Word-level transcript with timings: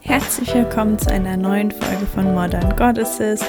Herzlich 0.00 0.54
willkommen 0.54 0.98
zu 0.98 1.10
einer 1.10 1.36
neuen 1.36 1.70
Folge 1.70 2.06
von 2.06 2.34
Modern 2.34 2.74
Goddesses, 2.76 3.40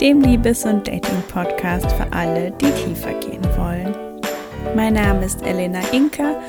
dem 0.00 0.20
Liebes- 0.20 0.64
und 0.64 0.88
Dating-Podcast 0.88 1.92
für 1.92 2.12
alle, 2.12 2.50
die 2.50 2.70
tiefer 2.72 3.12
gehen 3.20 3.44
wollen. 3.56 3.94
Mein 4.74 4.94
Name 4.94 5.24
ist 5.26 5.46
Elena 5.46 5.78
Inka 5.92 6.40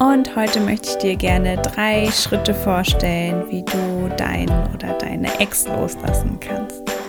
und 0.00 0.34
heute 0.34 0.60
möchte 0.60 0.90
ich 0.90 0.96
dir 0.96 1.16
gerne 1.16 1.56
drei 1.58 2.10
Schritte 2.10 2.52
vorstellen, 2.52 3.44
wie 3.48 3.62
du 3.62 4.10
deinen 4.16 4.74
oder 4.74 4.94
deine 4.94 5.38
Ex 5.38 5.68
loslassen 5.68 6.40
kannst. 6.40 6.99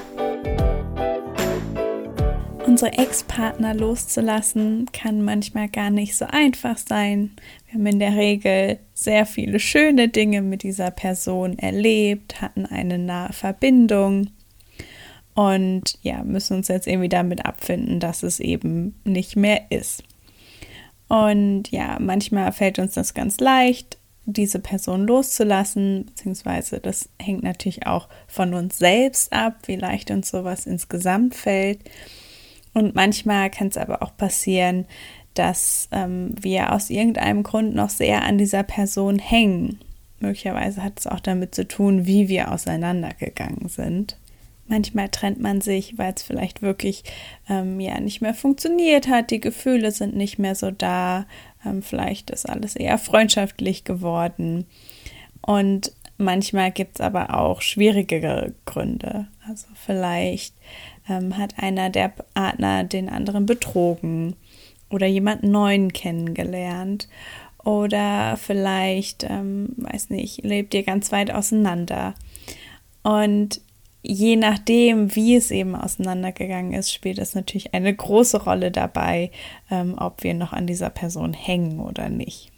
Unsere 2.71 2.93
Ex-Partner 2.93 3.73
loszulassen 3.73 4.85
kann 4.93 5.23
manchmal 5.23 5.67
gar 5.67 5.89
nicht 5.89 6.15
so 6.15 6.23
einfach 6.23 6.77
sein. 6.77 7.31
Wir 7.65 7.73
haben 7.73 7.85
in 7.85 7.99
der 7.99 8.15
Regel 8.15 8.79
sehr 8.93 9.25
viele 9.25 9.59
schöne 9.59 10.07
Dinge 10.07 10.41
mit 10.41 10.63
dieser 10.63 10.89
Person 10.89 11.59
erlebt, 11.59 12.41
hatten 12.41 12.65
eine 12.65 12.97
nahe 12.97 13.33
Verbindung 13.33 14.29
und 15.33 15.99
ja, 16.01 16.23
müssen 16.23 16.55
uns 16.55 16.69
jetzt 16.69 16.87
irgendwie 16.87 17.09
damit 17.09 17.45
abfinden, 17.45 17.99
dass 17.99 18.23
es 18.23 18.39
eben 18.39 18.95
nicht 19.03 19.35
mehr 19.35 19.63
ist. 19.69 20.05
Und 21.09 21.69
ja, 21.71 21.97
manchmal 21.99 22.53
fällt 22.53 22.79
uns 22.79 22.93
das 22.93 23.13
ganz 23.13 23.41
leicht, 23.41 23.97
diese 24.25 24.59
Person 24.59 25.05
loszulassen, 25.07 26.05
beziehungsweise 26.05 26.79
das 26.79 27.09
hängt 27.21 27.43
natürlich 27.43 27.85
auch 27.85 28.07
von 28.27 28.53
uns 28.53 28.77
selbst 28.77 29.33
ab, 29.33 29.57
wie 29.65 29.75
leicht 29.75 30.09
uns 30.09 30.29
sowas 30.29 30.65
insgesamt 30.65 31.35
fällt. 31.35 31.81
Und 32.73 32.95
manchmal 32.95 33.49
kann 33.49 33.67
es 33.67 33.77
aber 33.77 34.01
auch 34.01 34.15
passieren, 34.15 34.85
dass 35.33 35.87
ähm, 35.91 36.31
wir 36.39 36.73
aus 36.73 36.89
irgendeinem 36.89 37.43
Grund 37.43 37.73
noch 37.73 37.89
sehr 37.89 38.23
an 38.23 38.37
dieser 38.37 38.63
Person 38.63 39.19
hängen. 39.19 39.79
Möglicherweise 40.19 40.83
hat 40.83 40.99
es 40.99 41.07
auch 41.07 41.19
damit 41.19 41.55
zu 41.55 41.67
tun, 41.67 42.05
wie 42.05 42.29
wir 42.29 42.51
auseinandergegangen 42.51 43.69
sind. 43.69 44.17
Manchmal 44.67 45.09
trennt 45.09 45.41
man 45.41 45.59
sich, 45.59 45.97
weil 45.97 46.13
es 46.15 46.23
vielleicht 46.23 46.61
wirklich 46.61 47.03
ähm, 47.49 47.79
ja 47.79 47.99
nicht 47.99 48.21
mehr 48.21 48.33
funktioniert 48.33 49.07
hat. 49.07 49.31
Die 49.31 49.41
Gefühle 49.41 49.91
sind 49.91 50.15
nicht 50.15 50.39
mehr 50.39 50.55
so 50.55 50.71
da. 50.71 51.25
Ähm, 51.65 51.81
vielleicht 51.81 52.29
ist 52.29 52.47
alles 52.47 52.75
eher 52.75 52.97
freundschaftlich 52.97 53.83
geworden. 53.83 54.65
Und 55.41 55.91
manchmal 56.17 56.71
gibt 56.71 56.99
es 56.99 57.01
aber 57.01 57.37
auch 57.37 57.61
schwierigere 57.61 58.53
Gründe. 58.65 59.27
Also 59.45 59.67
vielleicht 59.73 60.53
ähm, 61.09 61.37
hat 61.37 61.55
einer 61.57 61.89
der 61.89 62.09
Partner 62.09 62.83
den 62.83 63.09
anderen 63.09 63.45
betrogen 63.45 64.35
oder 64.89 65.07
jemand 65.07 65.43
Neuen 65.43 65.93
kennengelernt 65.93 67.07
oder 67.63 68.37
vielleicht, 68.37 69.25
ähm, 69.29 69.69
weiß 69.77 70.09
nicht, 70.09 70.43
lebt 70.43 70.73
ihr 70.73 70.83
ganz 70.83 71.11
weit 71.11 71.31
auseinander. 71.31 72.15
Und 73.03 73.61
je 74.01 74.35
nachdem, 74.35 75.15
wie 75.15 75.35
es 75.35 75.51
eben 75.51 75.75
auseinandergegangen 75.75 76.73
ist, 76.73 76.91
spielt 76.91 77.19
es 77.19 77.35
natürlich 77.35 77.73
eine 77.73 77.93
große 77.93 78.43
Rolle 78.43 78.71
dabei, 78.71 79.31
ähm, 79.69 79.95
ob 79.97 80.23
wir 80.23 80.33
noch 80.33 80.53
an 80.53 80.67
dieser 80.67 80.89
Person 80.89 81.33
hängen 81.33 81.79
oder 81.79 82.09
nicht. 82.09 82.50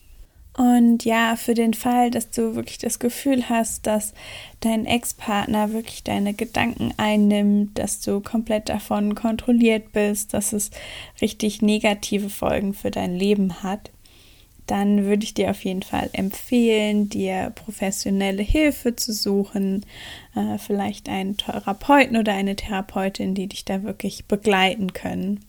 Und 0.55 1.03
ja, 1.03 1.35
für 1.35 1.55
den 1.55 1.73
Fall, 1.73 2.11
dass 2.11 2.29
du 2.29 2.53
wirklich 2.55 2.77
das 2.77 2.99
Gefühl 2.99 3.49
hast, 3.49 3.87
dass 3.87 4.13
dein 4.59 4.85
Ex-Partner 4.85 5.73
wirklich 5.73 6.03
deine 6.03 6.35
Gedanken 6.35 6.93
einnimmt, 6.97 7.79
dass 7.79 8.01
du 8.01 8.21
komplett 8.21 8.69
davon 8.69 9.15
kontrolliert 9.15 9.91
bist, 9.93 10.33
dass 10.33 10.53
es 10.53 10.69
richtig 11.21 11.63
negative 11.63 12.29
Folgen 12.29 12.75
für 12.75 12.91
dein 12.91 13.15
Leben 13.15 13.63
hat, 13.63 13.89
dann 14.67 15.05
würde 15.05 15.23
ich 15.23 15.33
dir 15.33 15.49
auf 15.49 15.63
jeden 15.65 15.83
Fall 15.83 16.09
empfehlen, 16.13 17.09
dir 17.09 17.51
professionelle 17.55 18.43
Hilfe 18.43 18.95
zu 18.95 19.11
suchen, 19.11 19.85
äh, 20.35 20.57
vielleicht 20.57 21.09
einen 21.09 21.35
Therapeuten 21.35 22.15
oder 22.15 22.33
eine 22.33 22.55
Therapeutin, 22.55 23.33
die 23.33 23.47
dich 23.47 23.65
da 23.65 23.83
wirklich 23.83 24.25
begleiten 24.25 24.93
können. 24.93 25.43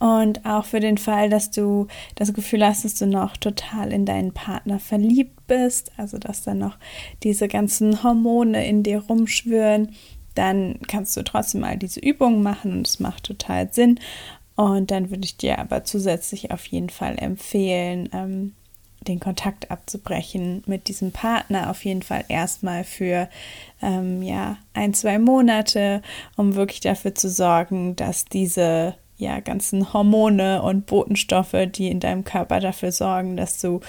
Und 0.00 0.44
auch 0.44 0.64
für 0.64 0.80
den 0.80 0.98
Fall, 0.98 1.30
dass 1.30 1.50
du 1.50 1.86
das 2.16 2.32
Gefühl 2.34 2.66
hast, 2.66 2.84
dass 2.84 2.96
du 2.96 3.06
noch 3.06 3.36
total 3.36 3.92
in 3.92 4.04
deinen 4.04 4.32
Partner 4.32 4.80
verliebt 4.80 5.46
bist, 5.46 5.92
also 5.96 6.18
dass 6.18 6.42
da 6.42 6.54
noch 6.54 6.76
diese 7.22 7.46
ganzen 7.46 8.02
Hormone 8.02 8.66
in 8.66 8.82
dir 8.82 9.00
rumschwören, 9.00 9.94
dann 10.34 10.80
kannst 10.88 11.16
du 11.16 11.22
trotzdem 11.22 11.62
mal 11.62 11.76
diese 11.76 12.00
Übungen 12.00 12.42
machen 12.42 12.72
und 12.72 12.86
es 12.86 13.00
macht 13.00 13.24
total 13.24 13.72
Sinn. 13.72 14.00
Und 14.56 14.90
dann 14.90 15.10
würde 15.10 15.24
ich 15.24 15.36
dir 15.36 15.58
aber 15.58 15.84
zusätzlich 15.84 16.50
auf 16.50 16.66
jeden 16.66 16.90
Fall 16.90 17.16
empfehlen, 17.18 18.08
ähm, 18.12 18.54
den 19.06 19.20
Kontakt 19.20 19.70
abzubrechen 19.70 20.62
mit 20.66 20.88
diesem 20.88 21.12
Partner 21.12 21.70
auf 21.70 21.84
jeden 21.84 22.02
Fall 22.02 22.24
erstmal 22.28 22.82
für 22.82 23.28
ähm, 23.80 24.22
ja 24.22 24.56
ein 24.74 24.94
zwei 24.94 25.18
Monate, 25.18 26.02
um 26.36 26.56
wirklich 26.56 26.80
dafür 26.80 27.14
zu 27.14 27.28
sorgen, 27.28 27.94
dass 27.94 28.24
diese 28.24 28.96
ja, 29.16 29.40
ganzen 29.40 29.92
Hormone 29.92 30.62
und 30.62 30.86
Botenstoffe, 30.86 31.56
die 31.74 31.88
in 31.88 32.00
deinem 32.00 32.24
Körper 32.24 32.60
dafür 32.60 32.92
sorgen, 32.92 33.36
dass 33.36 33.60
du 33.60 33.80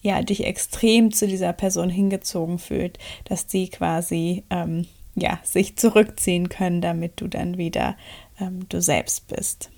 ja 0.00 0.22
dich 0.22 0.44
extrem 0.44 1.12
zu 1.12 1.26
dieser 1.26 1.52
Person 1.52 1.90
hingezogen 1.90 2.58
fühlt, 2.58 2.98
dass 3.24 3.46
die 3.46 3.68
quasi 3.68 4.44
ähm, 4.50 4.86
ja 5.16 5.40
sich 5.42 5.76
zurückziehen 5.76 6.48
können, 6.48 6.80
damit 6.80 7.20
du 7.20 7.26
dann 7.26 7.58
wieder 7.58 7.96
ähm, 8.40 8.68
du 8.68 8.80
selbst 8.80 9.26
bist. 9.26 9.70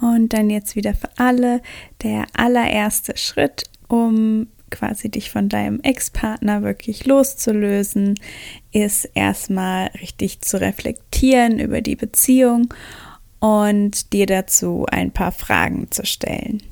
Und 0.00 0.32
dann 0.32 0.50
jetzt 0.50 0.76
wieder 0.76 0.94
für 0.94 1.10
alle 1.16 1.60
der 2.02 2.26
allererste 2.34 3.16
Schritt, 3.16 3.64
um 3.88 4.48
quasi 4.70 5.08
dich 5.08 5.30
von 5.30 5.48
deinem 5.48 5.80
Ex-Partner 5.80 6.62
wirklich 6.62 7.06
loszulösen, 7.06 8.18
ist 8.72 9.08
erstmal 9.14 9.88
richtig 10.00 10.40
zu 10.40 10.60
reflektieren 10.60 11.60
über 11.60 11.80
die 11.80 11.96
Beziehung 11.96 12.74
und 13.44 14.14
dir 14.14 14.24
dazu 14.24 14.86
ein 14.90 15.10
paar 15.10 15.30
Fragen 15.30 15.90
zu 15.90 16.06
stellen. 16.06 16.62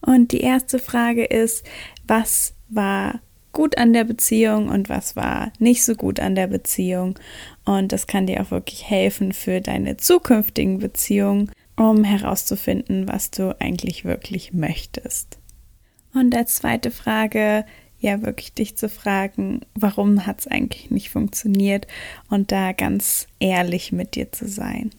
Und 0.00 0.32
die 0.32 0.40
erste 0.40 0.80
Frage 0.80 1.24
ist, 1.24 1.64
was 2.04 2.54
war 2.68 3.20
gut 3.52 3.78
an 3.78 3.92
der 3.92 4.02
Beziehung 4.02 4.70
und 4.70 4.88
was 4.88 5.14
war 5.14 5.52
nicht 5.60 5.84
so 5.84 5.94
gut 5.94 6.18
an 6.18 6.34
der 6.34 6.48
Beziehung. 6.48 7.16
Und 7.64 7.92
das 7.92 8.08
kann 8.08 8.26
dir 8.26 8.42
auch 8.42 8.50
wirklich 8.50 8.90
helfen 8.90 9.32
für 9.32 9.60
deine 9.60 9.96
zukünftigen 9.96 10.80
Beziehungen, 10.80 11.52
um 11.76 12.02
herauszufinden, 12.02 13.06
was 13.06 13.30
du 13.30 13.54
eigentlich 13.60 14.04
wirklich 14.04 14.52
möchtest. 14.52 15.38
Und 16.12 16.34
als 16.34 16.56
zweite 16.56 16.90
Frage, 16.90 17.64
ja, 18.00 18.22
wirklich 18.22 18.52
dich 18.52 18.76
zu 18.76 18.88
fragen, 18.88 19.60
warum 19.76 20.26
hat 20.26 20.40
es 20.40 20.48
eigentlich 20.48 20.90
nicht 20.90 21.10
funktioniert 21.10 21.86
und 22.30 22.50
da 22.50 22.72
ganz 22.72 23.28
ehrlich 23.38 23.92
mit 23.92 24.16
dir 24.16 24.32
zu 24.32 24.48
sein. 24.48 24.90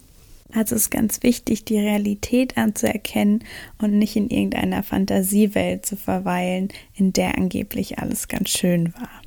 Also 0.53 0.75
ist 0.75 0.89
ganz 0.89 1.21
wichtig, 1.21 1.63
die 1.65 1.77
Realität 1.77 2.57
anzuerkennen 2.57 3.43
und 3.79 3.97
nicht 3.97 4.15
in 4.15 4.29
irgendeiner 4.29 4.81
Fantasiewelt 4.81 5.85
zu 5.85 5.95
verweilen, 5.95 6.69
in 6.95 7.13
der 7.13 7.37
angeblich 7.37 7.99
alles 7.99 8.27
ganz 8.27 8.49
schön 8.49 8.93
war. 8.95 9.21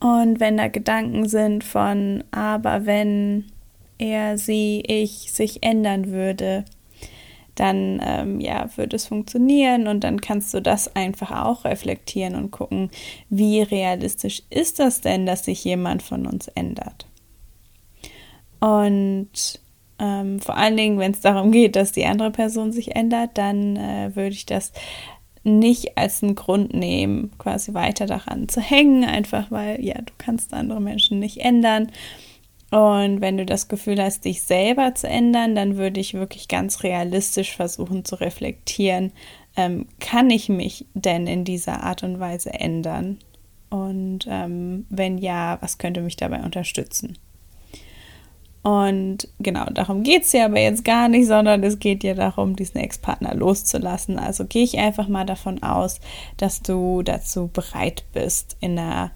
Und 0.00 0.40
wenn 0.40 0.56
da 0.56 0.68
Gedanken 0.68 1.28
sind 1.28 1.62
von, 1.62 2.24
aber 2.32 2.86
wenn 2.86 3.44
er, 3.98 4.38
sie, 4.38 4.82
ich 4.86 5.30
sich 5.32 5.62
ändern 5.62 6.10
würde, 6.10 6.64
dann 7.54 8.00
ähm, 8.02 8.40
ja, 8.40 8.70
würde 8.76 8.96
es 8.96 9.06
funktionieren 9.06 9.86
und 9.86 10.02
dann 10.02 10.20
kannst 10.20 10.54
du 10.54 10.62
das 10.62 10.96
einfach 10.96 11.44
auch 11.44 11.64
reflektieren 11.64 12.34
und 12.34 12.50
gucken, 12.50 12.90
wie 13.28 13.60
realistisch 13.60 14.42
ist 14.48 14.78
das 14.78 15.02
denn, 15.02 15.26
dass 15.26 15.44
sich 15.44 15.62
jemand 15.62 16.02
von 16.02 16.26
uns 16.26 16.48
ändert. 16.48 17.06
Und 18.60 19.60
ähm, 20.00 20.40
vor 20.40 20.56
allen 20.56 20.76
Dingen, 20.76 20.98
wenn 20.98 21.12
es 21.12 21.20
darum 21.20 21.52
geht, 21.52 21.76
dass 21.76 21.92
die 21.92 22.06
andere 22.06 22.30
Person 22.30 22.72
sich 22.72 22.96
ändert, 22.96 23.30
dann 23.34 23.76
äh, 23.76 24.10
würde 24.14 24.34
ich 24.34 24.46
das 24.46 24.72
nicht 25.42 25.96
als 25.96 26.22
einen 26.22 26.34
Grund 26.34 26.74
nehmen, 26.74 27.30
quasi 27.38 27.74
weiter 27.74 28.06
daran 28.06 28.48
zu 28.48 28.60
hängen, 28.60 29.04
einfach 29.04 29.50
weil, 29.50 29.82
ja, 29.84 29.94
du 29.94 30.12
kannst 30.18 30.52
andere 30.52 30.80
Menschen 30.80 31.18
nicht 31.18 31.38
ändern. 31.38 31.90
Und 32.70 33.20
wenn 33.20 33.36
du 33.36 33.44
das 33.44 33.68
Gefühl 33.68 34.00
hast, 34.00 34.24
dich 34.24 34.42
selber 34.42 34.94
zu 34.94 35.08
ändern, 35.08 35.54
dann 35.54 35.76
würde 35.76 35.98
ich 35.98 36.14
wirklich 36.14 36.46
ganz 36.46 36.82
realistisch 36.82 37.56
versuchen 37.56 38.04
zu 38.04 38.16
reflektieren, 38.16 39.12
ähm, 39.56 39.86
kann 39.98 40.30
ich 40.30 40.48
mich 40.48 40.86
denn 40.94 41.26
in 41.26 41.44
dieser 41.44 41.82
Art 41.82 42.04
und 42.04 42.20
Weise 42.20 42.54
ändern? 42.54 43.18
Und 43.70 44.26
ähm, 44.28 44.86
wenn 44.88 45.18
ja, 45.18 45.58
was 45.60 45.78
könnte 45.78 46.00
mich 46.00 46.16
dabei 46.16 46.42
unterstützen? 46.44 47.18
Und 48.62 49.28
genau, 49.38 49.64
darum 49.66 50.02
geht 50.02 50.24
es 50.24 50.32
ja 50.32 50.44
aber 50.44 50.60
jetzt 50.60 50.84
gar 50.84 51.08
nicht, 51.08 51.26
sondern 51.26 51.62
es 51.64 51.78
geht 51.78 52.04
ja 52.04 52.14
darum, 52.14 52.56
diesen 52.56 52.78
Ex-Partner 52.78 53.34
loszulassen. 53.34 54.18
Also 54.18 54.44
gehe 54.44 54.64
ich 54.64 54.78
einfach 54.78 55.08
mal 55.08 55.24
davon 55.24 55.62
aus, 55.62 55.98
dass 56.36 56.60
du 56.60 57.02
dazu 57.02 57.48
bereit 57.48 58.04
bist, 58.12 58.56
in 58.60 58.78
einer, 58.78 59.12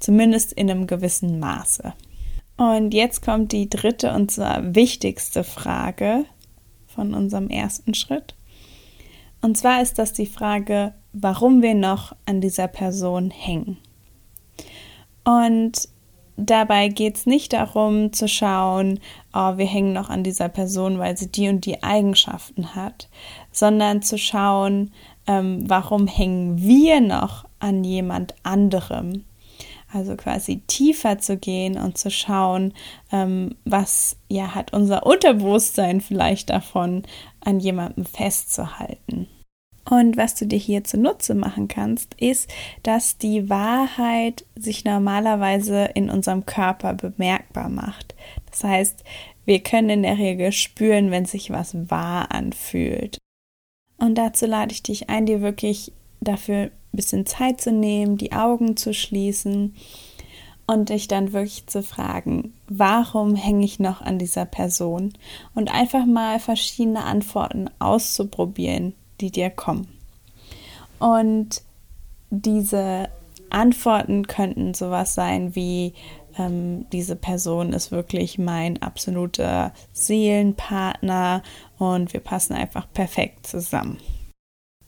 zumindest 0.00 0.52
in 0.52 0.70
einem 0.70 0.88
gewissen 0.88 1.38
Maße. 1.38 1.92
Und 2.56 2.92
jetzt 2.92 3.22
kommt 3.22 3.52
die 3.52 3.70
dritte 3.70 4.12
und 4.12 4.30
zwar 4.30 4.74
wichtigste 4.74 5.44
Frage 5.44 6.24
von 6.88 7.14
unserem 7.14 7.48
ersten 7.48 7.94
Schritt. 7.94 8.34
Und 9.40 9.56
zwar 9.56 9.80
ist 9.80 9.98
das 9.98 10.12
die 10.12 10.26
Frage, 10.26 10.92
warum 11.12 11.62
wir 11.62 11.74
noch 11.74 12.14
an 12.26 12.40
dieser 12.40 12.68
Person 12.68 13.30
hängen. 13.30 13.78
Und 15.24 15.88
dabei 16.40 16.88
geht 16.88 17.16
es 17.16 17.26
nicht 17.26 17.52
darum 17.52 18.12
zu 18.12 18.28
schauen, 18.28 19.00
oh, 19.32 19.56
wir 19.56 19.66
hängen 19.66 19.92
noch 19.92 20.10
an 20.10 20.22
dieser 20.22 20.48
Person, 20.48 20.98
weil 20.98 21.16
sie 21.16 21.30
die 21.30 21.48
und 21.48 21.66
die 21.66 21.82
Eigenschaften 21.82 22.74
hat, 22.74 23.08
sondern 23.52 24.02
zu 24.02 24.18
schauen, 24.18 24.92
ähm, 25.26 25.68
warum 25.68 26.06
hängen 26.06 26.62
wir 26.62 27.00
noch 27.00 27.44
an 27.58 27.84
jemand 27.84 28.34
anderem. 28.42 29.24
Also 29.92 30.16
quasi 30.16 30.62
tiefer 30.66 31.18
zu 31.18 31.36
gehen 31.36 31.76
und 31.76 31.98
zu 31.98 32.10
schauen, 32.10 32.74
ähm, 33.10 33.56
was 33.64 34.16
ja 34.28 34.54
hat 34.54 34.72
unser 34.72 35.04
Unterbewusstsein 35.04 36.00
vielleicht 36.00 36.50
davon, 36.50 37.02
an 37.40 37.58
jemandem 37.58 38.04
festzuhalten. 38.04 39.28
Und 39.90 40.16
was 40.16 40.36
du 40.36 40.46
dir 40.46 40.58
hier 40.58 40.84
zunutze 40.84 41.34
machen 41.34 41.66
kannst, 41.66 42.14
ist, 42.14 42.48
dass 42.84 43.18
die 43.18 43.50
Wahrheit 43.50 44.44
sich 44.54 44.84
normalerweise 44.84 45.86
in 45.94 46.08
unserem 46.08 46.46
Körper 46.46 46.94
bemerkbar 46.94 47.68
macht. 47.68 48.14
Das 48.52 48.62
heißt, 48.62 49.02
wir 49.44 49.58
können 49.64 49.90
in 49.90 50.02
der 50.04 50.16
Regel 50.16 50.52
spüren, 50.52 51.10
wenn 51.10 51.24
sich 51.24 51.50
was 51.50 51.90
wahr 51.90 52.30
anfühlt. 52.30 53.18
Und 53.98 54.14
dazu 54.14 54.46
lade 54.46 54.72
ich 54.72 54.84
dich 54.84 55.10
ein, 55.10 55.26
dir 55.26 55.40
wirklich 55.40 55.92
dafür 56.20 56.56
ein 56.56 56.70
bisschen 56.92 57.26
Zeit 57.26 57.60
zu 57.60 57.72
nehmen, 57.72 58.16
die 58.16 58.30
Augen 58.30 58.76
zu 58.76 58.94
schließen 58.94 59.74
und 60.68 60.90
dich 60.90 61.08
dann 61.08 61.32
wirklich 61.32 61.66
zu 61.66 61.82
fragen, 61.82 62.54
warum 62.68 63.34
hänge 63.34 63.64
ich 63.64 63.80
noch 63.80 64.02
an 64.02 64.20
dieser 64.20 64.44
Person? 64.44 65.14
Und 65.52 65.74
einfach 65.74 66.06
mal 66.06 66.38
verschiedene 66.38 67.02
Antworten 67.02 67.68
auszuprobieren, 67.80 68.94
die 69.20 69.30
dir 69.30 69.50
kommen. 69.50 69.88
Und 70.98 71.62
diese 72.30 73.08
Antworten 73.50 74.26
könnten 74.26 74.74
sowas 74.74 75.14
sein 75.14 75.54
wie, 75.54 75.94
ähm, 76.38 76.86
diese 76.90 77.16
Person 77.16 77.72
ist 77.72 77.90
wirklich 77.90 78.38
mein 78.38 78.80
absoluter 78.82 79.72
Seelenpartner 79.92 81.42
und 81.78 82.12
wir 82.12 82.20
passen 82.20 82.54
einfach 82.54 82.86
perfekt 82.92 83.46
zusammen. 83.46 83.98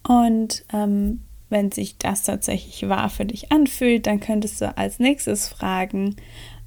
Und 0.06 0.64
ähm, 0.73 1.23
wenn 1.49 1.70
sich 1.70 1.99
das 1.99 2.23
tatsächlich 2.23 2.88
wahr 2.88 3.11
für 3.11 3.26
dich 3.26 3.52
anfühlt, 3.52 4.06
dann 4.06 4.20
könntest 4.20 4.61
du 4.61 4.76
als 4.76 4.99
nächstes 4.99 5.49
fragen 5.49 6.17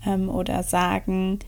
ähm, 0.06 0.30
oder 0.30 0.64
sagen, 0.64 1.40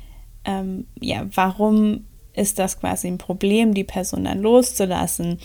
ähm, 0.44 0.88
ja, 1.00 1.28
warum 1.34 2.06
ist 2.34 2.60
das 2.60 2.80
quasi 2.80 3.08
ein 3.08 3.18
Problem, 3.18 3.74
die 3.74 3.84
Person 3.84 4.24
dann 4.26 4.42
loszulassen? 4.42 5.40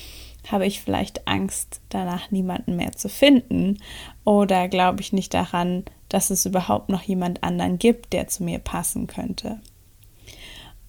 Habe 0.49 0.67
ich 0.67 0.81
vielleicht 0.81 1.29
Angst, 1.29 1.81
danach 1.89 2.31
niemanden 2.31 2.77
mehr 2.77 2.93
zu 2.93 3.09
finden? 3.09 3.79
Oder 4.25 4.69
glaube 4.69 5.01
ich 5.01 5.13
nicht 5.13 5.35
daran, 5.35 5.85
dass 6.09 6.31
es 6.31 6.45
überhaupt 6.47 6.89
noch 6.89 7.03
jemand 7.03 7.43
anderen 7.45 7.79
gibt, 7.79 8.13
der 8.13 8.27
zu 8.29 8.43
mir 8.43 8.59
passen 8.59 9.07
könnte? 9.07 9.61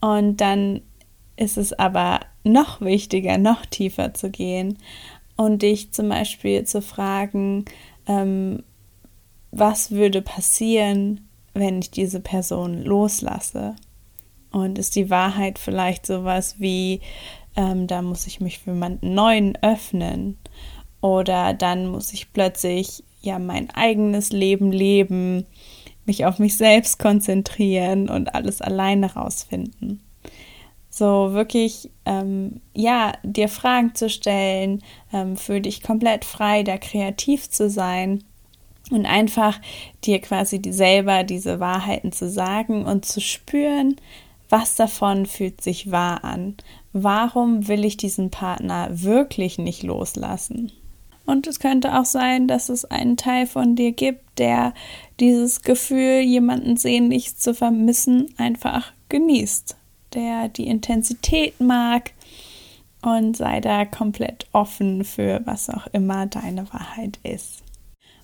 Und 0.02 0.38
dann 0.42 0.82
ist 1.38 1.58
es 1.58 1.74
aber 1.74 2.20
noch 2.44 2.82
wichtiger, 2.82 3.38
noch 3.38 3.66
tiefer 3.66 4.14
zu 4.14 4.30
gehen 4.30 4.78
und 5.36 5.62
dich 5.62 5.92
zum 5.94 6.10
Beispiel 6.10 6.66
zu 6.66 6.82
fragen, 6.82 7.66
ähm, 8.08 8.64
was 9.52 9.92
würde 9.92 10.22
passieren, 10.22 11.28
wenn 11.54 11.80
ich 11.80 11.92
diese 11.92 12.20
Person 12.20 12.84
loslasse? 12.84 13.76
Und 14.52 14.78
ist 14.78 14.96
die 14.96 15.10
Wahrheit 15.10 15.58
vielleicht 15.58 16.06
sowas 16.06 16.56
wie, 16.60 17.02
ähm, 17.56 17.88
da 17.88 18.02
muss 18.02 18.28
ich 18.28 18.40
mich 18.40 18.60
für 18.60 18.72
jemanden 18.72 19.14
Neuen 19.14 19.58
öffnen 19.62 20.38
oder 21.02 21.54
dann 21.54 21.88
muss 21.88 22.14
ich 22.14 22.32
plötzlich 22.34 23.04
ja 23.22 23.40
mein 23.40 23.70
eigenes 23.72 24.32
Leben 24.32 24.72
leben, 24.72 25.46
mich 26.06 26.26
auf 26.26 26.40
mich 26.40 26.58
selbst 26.58 27.00
konzentrieren 27.00 28.10
und 28.10 28.36
alles 28.36 28.62
alleine 28.62 29.14
rausfinden. 29.14 30.02
So 30.90 31.34
wirklich, 31.34 31.90
ähm, 32.06 32.62
ja, 32.76 33.14
dir 33.24 33.50
Fragen 33.50 33.96
zu 33.96 34.10
stellen, 34.10 34.84
ähm, 35.12 35.38
für 35.38 35.60
dich 35.60 35.82
komplett 35.82 36.24
frei, 36.24 36.62
da 36.64 36.78
kreativ 36.78 37.50
zu 37.50 37.70
sein 37.70 38.24
und 38.92 39.06
einfach 39.06 39.60
dir 40.04 40.20
quasi 40.20 40.62
selber 40.70 41.24
diese 41.24 41.60
Wahrheiten 41.60 42.12
zu 42.12 42.30
sagen 42.30 42.86
und 42.86 43.06
zu 43.06 43.22
spüren, 43.22 43.96
was 44.50 44.76
davon 44.76 45.26
fühlt 45.26 45.62
sich 45.62 45.90
wahr 45.90 46.24
an? 46.24 46.58
Warum 46.94 47.68
will 47.68 47.86
ich 47.86 47.98
diesen 47.98 48.30
Partner 48.30 48.88
wirklich 48.92 49.58
nicht 49.58 49.82
loslassen? 49.82 50.72
Und 51.26 51.48
es 51.48 51.60
könnte 51.60 52.00
auch 52.00 52.06
sein, 52.06 52.48
dass 52.48 52.70
es 52.70 52.86
einen 52.86 53.18
Teil 53.18 53.48
von 53.48 53.76
dir 53.76 53.94
gibt, 53.94 54.38
der 54.38 54.74
dieses 55.20 55.62
Gefühl, 55.62 56.20
jemanden 56.20 56.78
sehnlich 56.78 57.38
zu 57.38 57.56
vermissen, 57.56 58.28
einfach 58.38 58.92
genießt, 59.10 59.76
der 60.14 60.50
die 60.50 60.68
Intensität 60.68 61.60
mag 61.60 62.12
und 63.02 63.38
sei 63.38 63.60
da 63.60 63.86
komplett 63.86 64.48
offen 64.52 65.04
für 65.04 65.42
was 65.46 65.70
auch 65.70 65.88
immer 65.88 66.26
deine 66.26 66.72
Wahrheit 66.74 67.20
ist. 67.24 67.64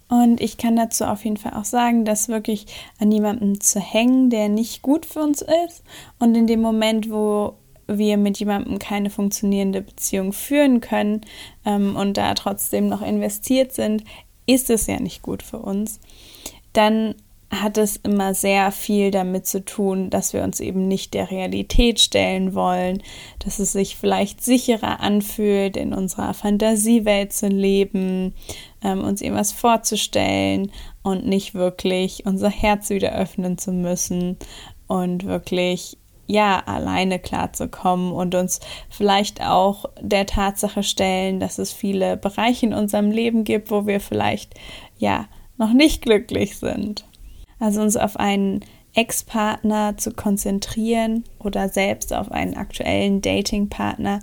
Und 0.09 0.41
ich 0.41 0.57
kann 0.57 0.75
dazu 0.75 1.05
auf 1.05 1.23
jeden 1.23 1.37
Fall 1.37 1.53
auch 1.53 1.65
sagen, 1.65 2.03
dass 2.03 2.29
wirklich 2.29 2.65
an 2.99 3.11
jemandem 3.11 3.61
zu 3.61 3.79
hängen, 3.79 4.29
der 4.29 4.49
nicht 4.49 4.81
gut 4.81 5.05
für 5.05 5.21
uns 5.21 5.41
ist 5.67 5.83
und 6.17 6.35
in 6.35 6.47
dem 6.47 6.61
Moment, 6.61 7.11
wo 7.11 7.55
wir 7.97 8.17
mit 8.17 8.39
jemandem 8.39 8.79
keine 8.79 9.09
funktionierende 9.09 9.81
Beziehung 9.81 10.33
führen 10.33 10.81
können 10.81 11.21
ähm, 11.65 11.95
und 11.95 12.17
da 12.17 12.33
trotzdem 12.33 12.87
noch 12.87 13.01
investiert 13.01 13.73
sind, 13.73 14.03
ist 14.45 14.69
es 14.69 14.87
ja 14.87 14.99
nicht 14.99 15.21
gut 15.21 15.43
für 15.43 15.59
uns. 15.59 15.99
Dann 16.73 17.15
hat 17.51 17.77
es 17.77 17.97
immer 17.97 18.33
sehr 18.33 18.71
viel 18.71 19.09
damit 19.09 19.47
zu 19.47 19.65
tun, 19.65 20.09
dass 20.09 20.33
wir 20.33 20.43
uns 20.43 20.59
eben 20.59 20.87
nicht 20.87 21.13
der 21.13 21.31
Realität 21.31 21.99
stellen 21.99 22.53
wollen, 22.53 23.01
dass 23.39 23.57
es 23.57 23.71
sich 23.71 23.95
vielleicht 23.95 24.43
sicherer 24.43 24.99
anfühlt, 24.99 25.75
in 25.75 25.93
unserer 25.93 26.33
Fantasiewelt 26.35 27.33
zu 27.33 27.47
leben, 27.47 28.35
ähm, 28.83 29.03
uns 29.03 29.21
irgendwas 29.21 29.51
vorzustellen 29.51 30.71
und 31.01 31.25
nicht 31.25 31.55
wirklich 31.55 32.25
unser 32.25 32.49
Herz 32.49 32.91
wieder 32.91 33.13
öffnen 33.13 33.57
zu 33.57 33.71
müssen 33.71 34.37
und 34.87 35.25
wirklich 35.25 35.97
ja, 36.29 36.61
alleine 36.67 37.17
klarzukommen 37.17 38.11
und 38.11 38.35
uns 38.35 38.59
vielleicht 38.87 39.41
auch 39.41 39.85
der 39.99 40.27
Tatsache 40.27 40.83
stellen, 40.83 41.39
dass 41.39 41.57
es 41.57 41.73
viele 41.73 42.17
Bereiche 42.17 42.67
in 42.67 42.73
unserem 42.75 43.09
Leben 43.09 43.43
gibt, 43.43 43.71
wo 43.71 43.87
wir 43.87 43.99
vielleicht 43.99 44.53
ja 44.99 45.25
noch 45.57 45.73
nicht 45.73 46.03
glücklich 46.03 46.59
sind. 46.59 47.03
Also 47.59 47.81
uns 47.81 47.97
auf 47.97 48.17
einen 48.17 48.59
Ex-Partner 48.93 49.97
zu 49.97 50.11
konzentrieren 50.11 51.23
oder 51.39 51.67
selbst 51.67 52.13
auf 52.13 52.31
einen 52.31 52.55
aktuellen 52.55 53.21
Dating-Partner 53.21 54.19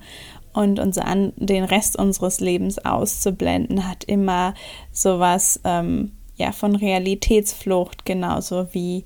und 0.52 0.78
uns 0.78 0.98
an 0.98 1.32
den 1.34 1.64
Rest 1.64 1.98
unseres 1.98 2.38
Lebens 2.38 2.78
auszublenden, 2.78 3.88
hat 3.88 4.04
immer 4.04 4.54
sowas 4.92 5.60
ähm, 5.64 6.12
ja 6.36 6.52
von 6.52 6.76
Realitätsflucht, 6.76 8.04
genauso 8.04 8.72
wie 8.72 9.04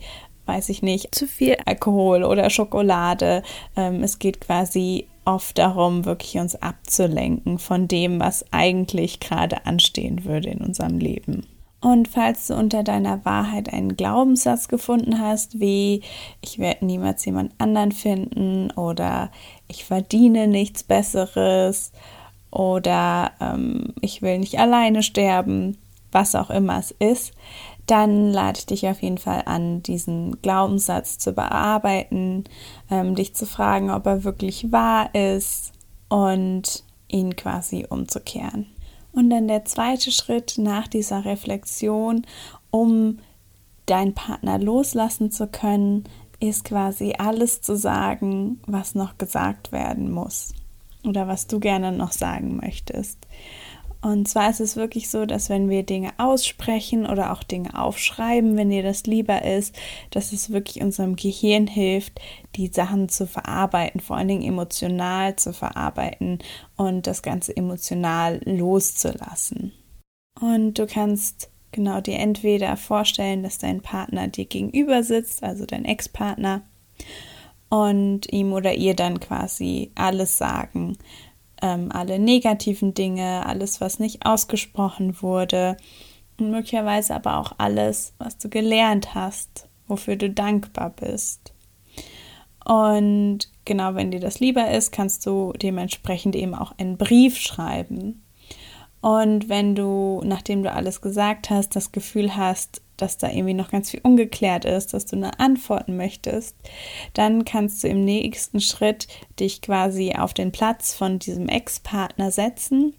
weiß 0.50 0.68
ich 0.68 0.82
nicht, 0.82 1.14
zu 1.14 1.28
viel 1.28 1.56
Alkohol 1.64 2.24
oder 2.24 2.50
Schokolade. 2.50 3.44
Ähm, 3.76 4.02
es 4.02 4.18
geht 4.18 4.40
quasi 4.40 5.06
oft 5.24 5.58
darum, 5.58 6.04
wirklich 6.04 6.38
uns 6.38 6.56
abzulenken 6.56 7.58
von 7.58 7.86
dem, 7.86 8.18
was 8.18 8.44
eigentlich 8.50 9.20
gerade 9.20 9.64
anstehen 9.66 10.24
würde 10.24 10.50
in 10.50 10.58
unserem 10.58 10.98
Leben. 10.98 11.46
Und 11.80 12.08
falls 12.08 12.48
du 12.48 12.56
unter 12.56 12.82
deiner 12.82 13.24
Wahrheit 13.24 13.72
einen 13.72 13.96
Glaubenssatz 13.96 14.66
gefunden 14.66 15.20
hast, 15.20 15.60
wie 15.60 16.02
ich 16.40 16.58
werde 16.58 16.84
niemals 16.84 17.24
jemand 17.24 17.52
anderen 17.58 17.92
finden 17.92 18.72
oder 18.72 19.30
ich 19.68 19.84
verdiene 19.84 20.48
nichts 20.48 20.82
Besseres 20.82 21.92
oder 22.50 23.30
ähm, 23.40 23.94
ich 24.00 24.20
will 24.20 24.38
nicht 24.40 24.58
alleine 24.58 25.02
sterben, 25.02 25.78
was 26.10 26.34
auch 26.34 26.50
immer 26.50 26.78
es 26.78 26.90
ist, 26.90 27.32
dann 27.86 28.30
lade 28.32 28.58
ich 28.58 28.66
dich 28.66 28.88
auf 28.88 29.02
jeden 29.02 29.18
Fall 29.18 29.42
an, 29.46 29.82
diesen 29.82 30.40
Glaubenssatz 30.42 31.18
zu 31.18 31.32
bearbeiten, 31.32 32.44
ähm, 32.90 33.14
dich 33.14 33.34
zu 33.34 33.46
fragen, 33.46 33.90
ob 33.90 34.06
er 34.06 34.24
wirklich 34.24 34.70
wahr 34.72 35.14
ist 35.14 35.72
und 36.08 36.84
ihn 37.08 37.36
quasi 37.36 37.86
umzukehren. 37.88 38.66
Und 39.12 39.30
dann 39.30 39.48
der 39.48 39.64
zweite 39.64 40.12
Schritt 40.12 40.54
nach 40.58 40.86
dieser 40.86 41.24
Reflexion, 41.24 42.26
um 42.70 43.18
deinen 43.86 44.14
Partner 44.14 44.58
loslassen 44.58 45.30
zu 45.32 45.48
können, 45.48 46.04
ist 46.38 46.64
quasi 46.64 47.14
alles 47.18 47.60
zu 47.60 47.76
sagen, 47.76 48.60
was 48.66 48.94
noch 48.94 49.18
gesagt 49.18 49.72
werden 49.72 50.10
muss 50.10 50.54
oder 51.04 51.28
was 51.28 51.46
du 51.46 51.60
gerne 51.60 51.92
noch 51.92 52.12
sagen 52.12 52.56
möchtest. 52.56 53.26
Und 54.02 54.28
zwar 54.28 54.48
ist 54.48 54.60
es 54.60 54.76
wirklich 54.76 55.10
so, 55.10 55.26
dass 55.26 55.50
wenn 55.50 55.68
wir 55.68 55.82
Dinge 55.82 56.12
aussprechen 56.16 57.04
oder 57.04 57.32
auch 57.32 57.42
Dinge 57.42 57.78
aufschreiben, 57.78 58.56
wenn 58.56 58.70
dir 58.70 58.82
das 58.82 59.04
lieber 59.04 59.44
ist, 59.44 59.76
dass 60.10 60.32
es 60.32 60.50
wirklich 60.50 60.82
unserem 60.82 61.16
Gehirn 61.16 61.66
hilft, 61.66 62.18
die 62.56 62.68
Sachen 62.68 63.10
zu 63.10 63.26
verarbeiten, 63.26 64.00
vor 64.00 64.16
allen 64.16 64.28
Dingen 64.28 64.42
emotional 64.42 65.36
zu 65.36 65.52
verarbeiten 65.52 66.38
und 66.76 67.06
das 67.06 67.22
Ganze 67.22 67.54
emotional 67.54 68.40
loszulassen. 68.44 69.72
Und 70.40 70.78
du 70.78 70.86
kannst 70.86 71.50
genau 71.70 72.00
dir 72.00 72.18
entweder 72.18 72.78
vorstellen, 72.78 73.42
dass 73.42 73.58
dein 73.58 73.82
Partner 73.82 74.28
dir 74.28 74.46
gegenüber 74.46 75.02
sitzt, 75.02 75.42
also 75.42 75.66
dein 75.66 75.84
Ex-Partner, 75.84 76.62
und 77.68 78.32
ihm 78.32 78.52
oder 78.52 78.74
ihr 78.74 78.96
dann 78.96 79.20
quasi 79.20 79.92
alles 79.94 80.36
sagen, 80.38 80.96
ähm, 81.62 81.90
alle 81.92 82.18
negativen 82.18 82.94
Dinge, 82.94 83.46
alles, 83.46 83.80
was 83.80 83.98
nicht 83.98 84.26
ausgesprochen 84.26 85.22
wurde 85.22 85.76
und 86.38 86.50
möglicherweise 86.50 87.14
aber 87.14 87.38
auch 87.38 87.52
alles, 87.58 88.14
was 88.18 88.38
du 88.38 88.48
gelernt 88.48 89.14
hast, 89.14 89.68
wofür 89.86 90.16
du 90.16 90.30
dankbar 90.30 90.90
bist. 90.90 91.52
Und 92.64 93.40
genau, 93.64 93.94
wenn 93.94 94.10
dir 94.10 94.20
das 94.20 94.40
lieber 94.40 94.70
ist, 94.70 94.92
kannst 94.92 95.26
du 95.26 95.52
dementsprechend 95.54 96.36
eben 96.36 96.54
auch 96.54 96.72
einen 96.78 96.96
Brief 96.96 97.36
schreiben. 97.36 98.22
Und 99.00 99.48
wenn 99.48 99.74
du, 99.74 100.20
nachdem 100.24 100.62
du 100.62 100.72
alles 100.72 101.00
gesagt 101.00 101.50
hast, 101.50 101.74
das 101.74 101.90
Gefühl 101.90 102.36
hast, 102.36 102.82
dass 103.00 103.18
da 103.18 103.28
irgendwie 103.28 103.54
noch 103.54 103.70
ganz 103.70 103.90
viel 103.90 104.00
ungeklärt 104.02 104.64
ist, 104.64 104.94
dass 104.94 105.06
du 105.06 105.16
eine 105.16 105.38
antworten 105.40 105.96
möchtest, 105.96 106.56
dann 107.14 107.44
kannst 107.44 107.82
du 107.82 107.88
im 107.88 108.04
nächsten 108.04 108.60
Schritt 108.60 109.08
dich 109.38 109.62
quasi 109.62 110.14
auf 110.16 110.34
den 110.34 110.52
Platz 110.52 110.94
von 110.94 111.18
diesem 111.18 111.48
Ex-Partner 111.48 112.30
setzen 112.30 112.94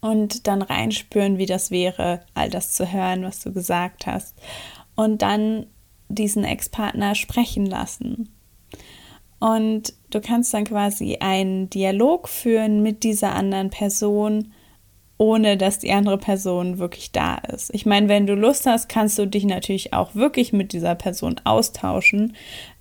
und 0.00 0.46
dann 0.46 0.62
reinspüren, 0.62 1.38
wie 1.38 1.46
das 1.46 1.70
wäre, 1.70 2.20
all 2.34 2.50
das 2.50 2.72
zu 2.72 2.92
hören, 2.92 3.22
was 3.22 3.40
du 3.40 3.52
gesagt 3.52 4.06
hast. 4.06 4.34
Und 4.94 5.22
dann 5.22 5.66
diesen 6.08 6.44
Ex-Partner 6.44 7.14
sprechen 7.14 7.66
lassen. 7.66 8.32
Und 9.38 9.92
du 10.10 10.20
kannst 10.20 10.54
dann 10.54 10.64
quasi 10.64 11.18
einen 11.20 11.68
Dialog 11.68 12.28
führen 12.28 12.82
mit 12.82 13.02
dieser 13.02 13.34
anderen 13.34 13.70
Person 13.70 14.52
ohne 15.18 15.56
dass 15.56 15.78
die 15.78 15.92
andere 15.92 16.18
Person 16.18 16.78
wirklich 16.78 17.10
da 17.12 17.36
ist. 17.36 17.74
Ich 17.74 17.86
meine, 17.86 18.08
wenn 18.08 18.26
du 18.26 18.34
Lust 18.34 18.66
hast, 18.66 18.88
kannst 18.88 19.18
du 19.18 19.26
dich 19.26 19.44
natürlich 19.44 19.94
auch 19.94 20.14
wirklich 20.14 20.52
mit 20.52 20.72
dieser 20.72 20.94
Person 20.94 21.40
austauschen, 21.44 22.34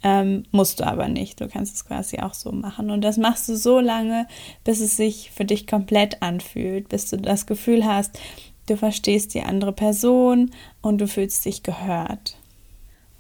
ähm, 0.04 0.44
musst 0.52 0.80
du 0.80 0.88
aber 0.88 1.08
nicht. 1.08 1.40
Du 1.40 1.48
kannst 1.48 1.76
es 1.76 1.86
quasi 1.86 2.20
auch 2.20 2.34
so 2.34 2.52
machen. 2.52 2.90
Und 2.92 3.02
das 3.02 3.18
machst 3.18 3.48
du 3.48 3.56
so 3.56 3.80
lange, 3.80 4.28
bis 4.66 4.82
es 4.82 4.98
sich 4.98 5.32
für 5.34 5.46
dich 5.46 5.66
komplett 5.66 6.22
anfühlt, 6.22 6.90
bis 6.90 7.10
du 7.10 7.18
das 7.18 7.46
Gefühl 7.46 7.86
hast, 7.86 8.20
du 8.68 8.76
verstehst 8.76 9.34
die 9.34 9.42
andere 9.42 9.72
Person 9.72 10.52
und 10.82 11.00
du 11.00 11.08
fühlst 11.08 11.46
dich 11.46 11.64
gehört. 11.64 12.38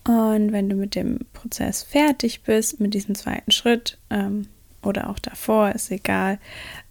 Und 0.05 0.51
wenn 0.51 0.69
du 0.69 0.75
mit 0.75 0.93
dem 0.93 1.19
Prozess 1.33 1.83
fertig 1.83 2.43
bist, 2.43 2.79
mit 2.79 2.93
diesem 2.93 3.15
zweiten 3.15 3.51
Schritt 3.51 3.97
ähm, 4.09 4.47
oder 4.83 5.09
auch 5.09 5.19
davor, 5.19 5.71
ist 5.71 5.89
egal, 5.89 6.37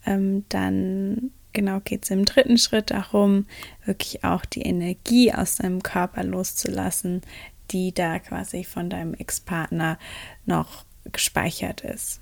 ähm, 0.05 0.45
dann 0.49 1.31
genau 1.55 1.81
geht 1.81 2.05
es 2.05 2.11
im 2.11 2.27
dritten 2.27 2.59
Schritt 2.59 2.91
darum, 2.91 3.47
wirklich 3.87 4.23
auch 4.25 4.45
die 4.45 4.63
Energie 4.63 5.33
aus 5.33 5.57
deinem 5.57 5.83
Körper 5.83 6.23
loszulassen, 6.23 7.23
die 7.71 7.95
da 7.95 8.19
quasi 8.19 8.65
von 8.65 8.91
deinem 8.91 9.15
Ex-Partner 9.15 9.99
noch 10.45 10.85
gespeichert 11.11 11.81
ist. 11.81 12.21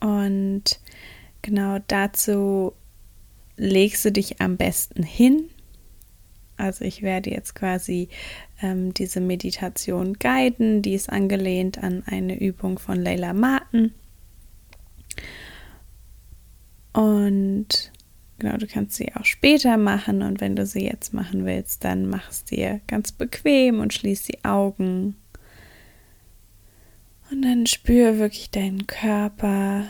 Und 0.00 0.80
genau 1.40 1.78
dazu 1.86 2.74
legst 3.56 4.04
du 4.04 4.12
dich 4.12 4.40
am 4.40 4.56
besten 4.56 5.02
hin. 5.02 5.48
Also 6.56 6.84
ich 6.84 7.02
werde 7.02 7.30
jetzt 7.30 7.54
quasi 7.54 8.08
ähm, 8.60 8.92
diese 8.94 9.20
Meditation 9.20 10.14
guiden, 10.14 10.82
die 10.82 10.94
ist 10.94 11.08
angelehnt 11.08 11.82
an 11.82 12.02
eine 12.06 12.38
Übung 12.38 12.78
von 12.78 13.00
Leila 13.00 13.32
Martin. 13.32 13.92
Und 16.92 17.92
genau, 18.38 18.56
du 18.56 18.66
kannst 18.66 18.96
sie 18.96 19.14
auch 19.14 19.24
später 19.24 19.76
machen 19.76 20.22
und 20.22 20.40
wenn 20.40 20.56
du 20.56 20.66
sie 20.66 20.84
jetzt 20.84 21.14
machen 21.14 21.46
willst, 21.46 21.84
dann 21.84 22.08
mach 22.08 22.30
es 22.30 22.44
dir 22.44 22.80
ganz 22.86 23.12
bequem 23.12 23.80
und 23.80 23.94
schließ 23.94 24.24
die 24.24 24.44
Augen. 24.44 25.16
Und 27.30 27.42
dann 27.42 27.66
spür 27.66 28.18
wirklich 28.18 28.50
deinen 28.50 28.86
Körper 28.86 29.86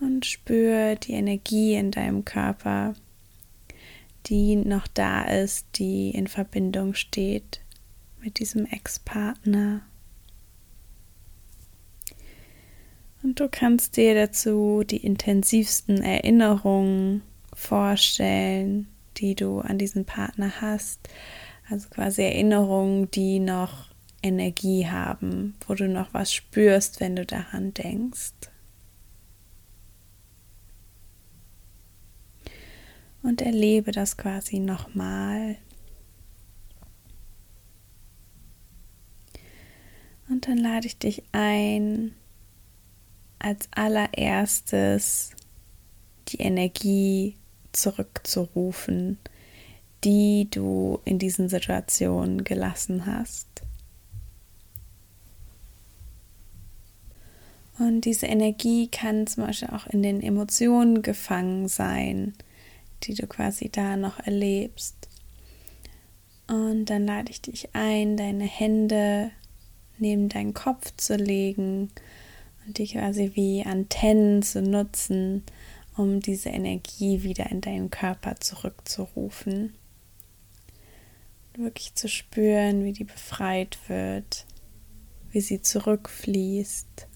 und 0.00 0.26
spür 0.26 0.94
die 0.96 1.12
Energie 1.12 1.74
in 1.74 1.90
deinem 1.90 2.24
Körper, 2.24 2.94
die 4.26 4.56
noch 4.56 4.86
da 4.86 5.22
ist, 5.22 5.66
die 5.76 6.10
in 6.10 6.28
Verbindung 6.28 6.94
steht 6.94 7.60
mit 8.20 8.38
diesem 8.38 8.64
Ex-Partner. 8.66 9.82
Und 13.24 13.40
du 13.40 13.48
kannst 13.48 13.96
dir 13.96 14.14
dazu 14.14 14.84
die 14.84 14.98
intensivsten 14.98 16.02
Erinnerungen 16.02 17.22
vorstellen, 17.54 18.86
die 19.16 19.34
du 19.34 19.60
an 19.60 19.78
diesen 19.78 20.04
Partner 20.04 20.60
hast. 20.60 21.00
Also 21.70 21.88
quasi 21.88 22.20
Erinnerungen, 22.20 23.10
die 23.10 23.38
noch 23.40 23.88
Energie 24.22 24.86
haben, 24.86 25.54
wo 25.66 25.72
du 25.72 25.88
noch 25.88 26.12
was 26.12 26.34
spürst, 26.34 27.00
wenn 27.00 27.16
du 27.16 27.24
daran 27.24 27.72
denkst. 27.72 28.34
Und 33.22 33.40
erlebe 33.40 33.90
das 33.90 34.18
quasi 34.18 34.58
nochmal. 34.58 35.56
Und 40.28 40.46
dann 40.46 40.58
lade 40.58 40.86
ich 40.86 40.98
dich 40.98 41.22
ein, 41.32 42.14
als 43.44 43.68
allererstes 43.72 45.30
die 46.28 46.38
Energie 46.38 47.36
zurückzurufen, 47.72 49.18
die 50.02 50.48
du 50.50 51.00
in 51.04 51.18
diesen 51.18 51.50
Situationen 51.50 52.44
gelassen 52.44 53.04
hast. 53.04 53.48
Und 57.78 58.02
diese 58.02 58.26
Energie 58.26 58.88
kann 58.88 59.26
zum 59.26 59.44
Beispiel 59.44 59.70
auch 59.70 59.86
in 59.88 60.02
den 60.02 60.22
Emotionen 60.22 61.02
gefangen 61.02 61.68
sein, 61.68 62.32
die 63.02 63.14
du 63.14 63.26
quasi 63.26 63.68
da 63.68 63.96
noch 63.96 64.20
erlebst. 64.20 65.08
Und 66.46 66.86
dann 66.86 67.04
lade 67.04 67.30
ich 67.30 67.42
dich 67.42 67.74
ein, 67.74 68.16
deine 68.16 68.44
Hände 68.44 69.32
neben 69.98 70.28
deinen 70.28 70.54
Kopf 70.54 70.92
zu 70.96 71.16
legen 71.16 71.90
und 72.66 72.78
die 72.78 72.86
quasi 72.86 73.32
wie 73.34 73.64
Antennen 73.64 74.42
zu 74.42 74.62
nutzen, 74.62 75.42
um 75.96 76.20
diese 76.20 76.48
Energie 76.48 77.22
wieder 77.22 77.50
in 77.50 77.60
deinen 77.60 77.90
Körper 77.90 78.36
zurückzurufen. 78.36 79.74
Wirklich 81.56 81.94
zu 81.94 82.08
spüren, 82.08 82.84
wie 82.84 82.92
die 82.92 83.04
befreit 83.04 83.78
wird, 83.88 84.46
wie 85.30 85.40
sie 85.40 85.62
zurückfließt 85.62 87.06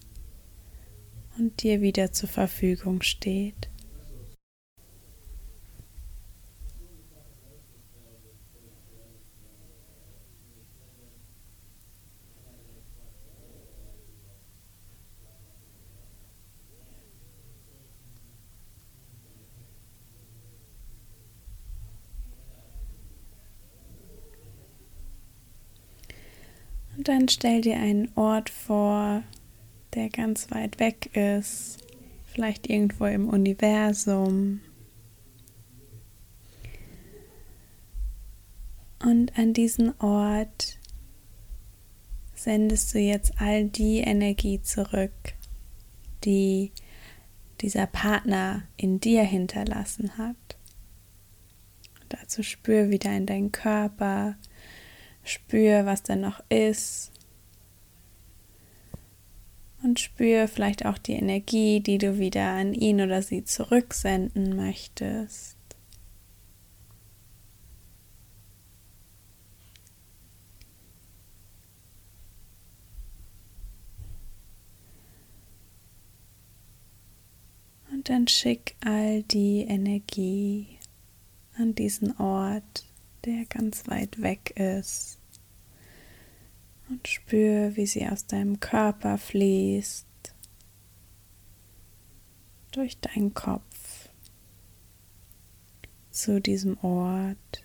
und 1.38 1.62
dir 1.62 1.80
wieder 1.80 2.12
zur 2.12 2.28
Verfügung 2.28 3.02
steht. 3.02 3.68
Dann 27.08 27.26
stell 27.26 27.62
dir 27.62 27.78
einen 27.78 28.12
Ort 28.16 28.50
vor, 28.50 29.22
der 29.94 30.10
ganz 30.10 30.50
weit 30.50 30.78
weg 30.78 31.16
ist, 31.16 31.78
vielleicht 32.26 32.68
irgendwo 32.68 33.06
im 33.06 33.30
Universum. 33.30 34.60
Und 39.02 39.38
an 39.38 39.54
diesen 39.54 39.98
Ort 40.02 40.76
sendest 42.34 42.92
du 42.92 42.98
jetzt 42.98 43.40
all 43.40 43.64
die 43.64 44.00
Energie 44.00 44.60
zurück, 44.60 45.32
die 46.24 46.72
dieser 47.62 47.86
Partner 47.86 48.64
in 48.76 49.00
dir 49.00 49.22
hinterlassen 49.22 50.18
hat. 50.18 50.36
dazu 52.10 52.42
spür 52.42 52.90
wieder 52.90 53.16
in 53.16 53.24
deinen 53.24 53.50
Körper, 53.50 54.36
Spür, 55.28 55.84
was 55.84 56.02
da 56.02 56.16
noch 56.16 56.42
ist. 56.48 57.12
Und 59.82 60.00
spür 60.00 60.48
vielleicht 60.48 60.86
auch 60.86 60.98
die 60.98 61.12
Energie, 61.12 61.80
die 61.80 61.98
du 61.98 62.18
wieder 62.18 62.48
an 62.48 62.74
ihn 62.74 63.00
oder 63.00 63.22
sie 63.22 63.44
zurücksenden 63.44 64.56
möchtest. 64.56 65.56
Und 77.92 78.08
dann 78.08 78.26
schick 78.26 78.74
all 78.84 79.22
die 79.24 79.60
Energie 79.60 80.78
an 81.56 81.74
diesen 81.74 82.16
Ort, 82.18 82.84
der 83.24 83.44
ganz 83.44 83.86
weit 83.88 84.22
weg 84.22 84.52
ist 84.56 85.17
und 86.88 87.06
spür, 87.06 87.76
wie 87.76 87.86
sie 87.86 88.06
aus 88.08 88.26
deinem 88.26 88.60
Körper 88.60 89.18
fließt, 89.18 90.06
durch 92.72 92.98
deinen 93.00 93.34
Kopf 93.34 94.08
zu 96.10 96.40
diesem 96.40 96.78
Ort. 96.78 97.64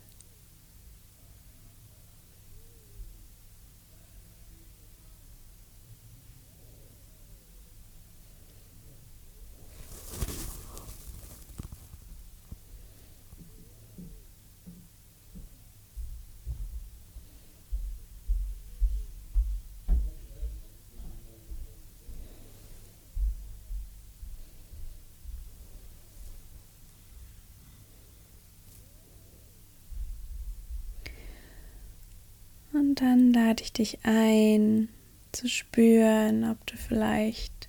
Und 32.74 33.00
dann 33.00 33.23
lade 33.34 33.62
ich 33.62 33.72
dich 33.72 33.98
ein, 34.04 34.88
zu 35.32 35.48
spüren, 35.48 36.48
ob 36.48 36.64
du 36.66 36.76
vielleicht 36.76 37.68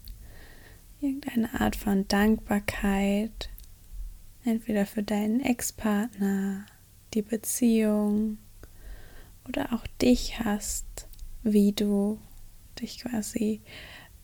irgendeine 1.01 1.59
Art 1.59 1.75
von 1.75 2.07
Dankbarkeit, 2.07 3.49
entweder 4.43 4.85
für 4.85 5.03
deinen 5.03 5.41
Ex-Partner, 5.41 6.65
die 7.13 7.23
Beziehung 7.23 8.37
oder 9.47 9.73
auch 9.73 9.85
dich 10.01 10.39
hast, 10.39 11.07
wie 11.43 11.71
du 11.71 12.19
dich 12.79 12.99
quasi 12.99 13.61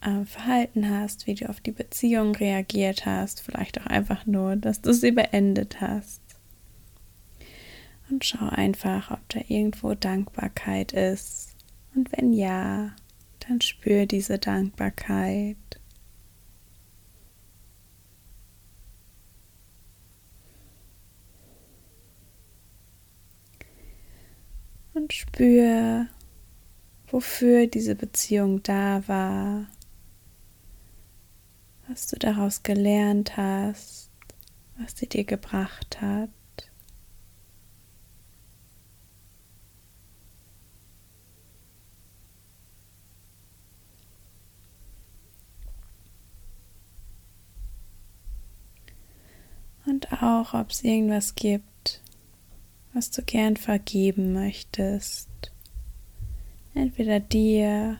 äh, 0.02 0.26
verhalten 0.26 0.90
hast, 0.90 1.26
wie 1.28 1.36
du 1.36 1.50
auf 1.50 1.62
die 1.62 1.72
Beziehung 1.72 2.36
reagiert 2.36 3.06
hast, 3.06 3.42
vielleicht 3.42 3.82
auch 3.82 3.88
einfach 3.88 4.26
nur, 4.26 4.56
dass 4.56 4.82
du 4.82 4.94
sie 4.94 5.12
beendet 5.12 5.82
hast 5.82 6.22
und 8.12 8.26
schau 8.26 8.48
einfach, 8.50 9.12
ob 9.12 9.28
da 9.30 9.40
irgendwo 9.48 9.94
Dankbarkeit 9.94 10.92
ist. 10.92 11.56
Und 11.96 12.12
wenn 12.12 12.34
ja, 12.34 12.96
dann 13.40 13.62
spür 13.62 14.06
diese 14.06 14.38
Dankbarkeit. 14.38 15.58
Und 24.94 25.14
spür, 25.14 26.08
wofür 27.08 27.68
diese 27.68 27.96
Beziehung 27.96 28.62
da 28.62 29.08
war, 29.08 29.68
was 31.88 32.08
du 32.08 32.18
daraus 32.18 32.64
gelernt 32.64 33.38
hast, 33.38 34.12
was 34.78 34.98
sie 34.98 35.08
dir 35.08 35.24
gebracht 35.24 36.02
hat. 36.02 36.30
Auch, 50.22 50.54
ob 50.54 50.72
es 50.72 50.84
irgendwas 50.84 51.36
gibt, 51.36 52.02
was 52.94 53.12
du 53.12 53.22
gern 53.22 53.58
vergeben 53.58 54.34
möchtest. 54.34 55.30
Entweder 56.74 57.20
dir 57.20 58.00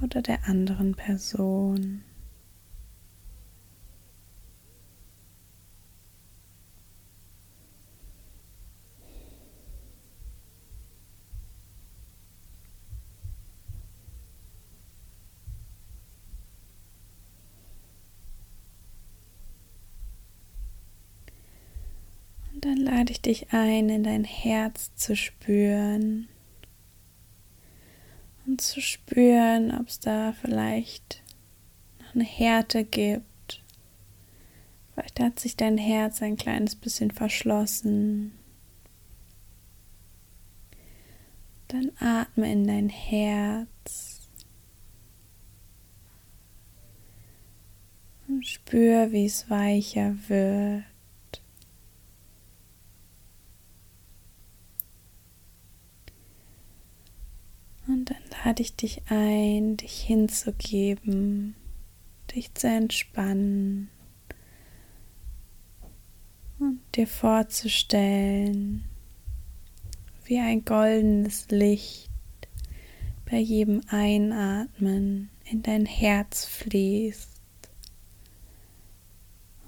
oder 0.00 0.22
der 0.22 0.46
anderen 0.46 0.94
Person. 0.94 2.02
dann 22.66 22.78
lade 22.78 23.12
ich 23.12 23.15
dich 23.26 23.52
ein, 23.52 23.88
in 23.88 24.04
dein 24.04 24.24
Herz 24.24 24.94
zu 24.94 25.16
spüren 25.16 26.28
und 28.46 28.60
zu 28.60 28.80
spüren, 28.80 29.76
ob 29.76 29.88
es 29.88 30.00
da 30.00 30.32
vielleicht 30.32 31.22
noch 32.00 32.14
eine 32.14 32.24
Härte 32.24 32.84
gibt. 32.84 33.62
Vielleicht 34.94 35.20
hat 35.20 35.40
sich 35.40 35.56
dein 35.56 35.76
Herz 35.76 36.22
ein 36.22 36.36
kleines 36.36 36.76
bisschen 36.76 37.10
verschlossen. 37.10 38.32
Dann 41.68 41.90
atme 41.98 42.50
in 42.50 42.66
dein 42.66 42.88
Herz 42.88 44.20
und 48.28 48.46
spür, 48.46 49.10
wie 49.10 49.26
es 49.26 49.50
weicher 49.50 50.14
wird. 50.28 50.84
Und 57.88 58.10
dann 58.10 58.16
lade 58.44 58.62
ich 58.62 58.74
dich 58.74 59.02
ein, 59.08 59.76
dich 59.76 60.00
hinzugeben, 60.00 61.54
dich 62.34 62.52
zu 62.54 62.66
entspannen 62.66 63.88
und 66.58 66.80
dir 66.94 67.06
vorzustellen, 67.06 68.84
wie 70.24 70.38
ein 70.38 70.64
goldenes 70.64 71.48
Licht 71.50 72.10
bei 73.30 73.38
jedem 73.38 73.82
Einatmen 73.88 75.30
in 75.44 75.62
dein 75.62 75.86
Herz 75.86 76.44
fließt 76.44 77.40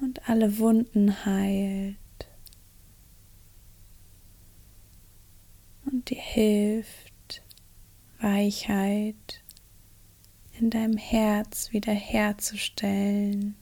und 0.00 0.28
alle 0.28 0.58
Wunden 0.58 1.24
heilt 1.24 1.96
und 5.84 6.10
dir 6.10 6.20
hilft, 6.20 7.07
Weichheit 8.20 9.42
in 10.58 10.70
deinem 10.70 10.96
Herz 10.96 11.72
wiederherzustellen 11.72 13.54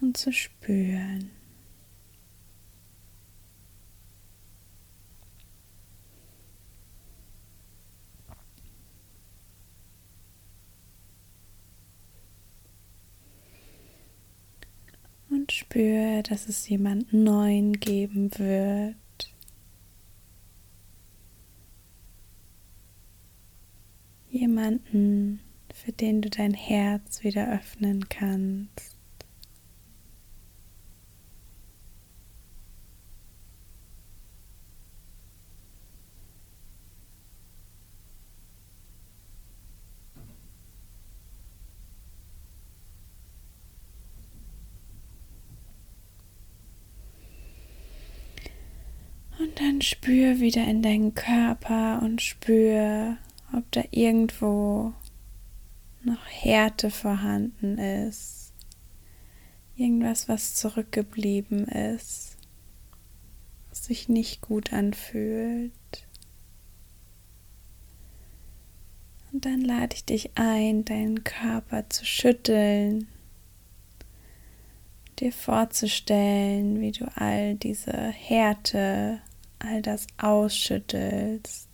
und 0.00 0.16
zu 0.16 0.32
spüren. 0.32 1.30
Und 15.30 15.52
spüre, 15.52 16.22
dass 16.22 16.48
es 16.48 16.68
jemanden 16.68 17.22
neuen 17.22 17.78
geben 17.78 18.30
wird, 18.38 18.96
jemanden, 24.30 25.40
für 25.74 25.92
den 25.92 26.22
du 26.22 26.30
dein 26.30 26.54
Herz 26.54 27.22
wieder 27.22 27.52
öffnen 27.52 28.08
kannst. 28.08 28.96
Und 49.40 49.60
dann 49.60 49.80
spür 49.82 50.40
wieder 50.40 50.64
in 50.66 50.82
deinen 50.82 51.14
Körper 51.14 52.02
und 52.02 52.20
spür, 52.20 53.18
ob 53.52 53.70
da 53.72 53.82
irgendwo 53.90 54.92
noch 56.02 56.26
Härte 56.26 56.90
vorhanden 56.90 57.78
ist, 57.78 58.52
irgendwas, 59.76 60.28
was 60.28 60.54
zurückgeblieben 60.54 61.66
ist, 61.66 62.36
was 63.68 63.84
sich 63.84 64.08
nicht 64.08 64.40
gut 64.40 64.72
anfühlt. 64.72 65.72
Und 69.32 69.44
dann 69.44 69.60
lade 69.60 69.94
ich 69.94 70.04
dich 70.04 70.30
ein, 70.36 70.84
deinen 70.84 71.22
Körper 71.22 71.88
zu 71.90 72.04
schütteln, 72.04 73.08
dir 75.18 75.32
vorzustellen, 75.32 76.80
wie 76.80 76.92
du 76.92 77.04
all 77.16 77.56
diese 77.56 77.92
Härte, 77.92 79.20
all 79.58 79.82
das 79.82 80.06
ausschüttelst. 80.16 81.67